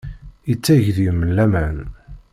Yetteg 0.49 0.83
deg-m 0.95 1.21
laman. 1.35 1.79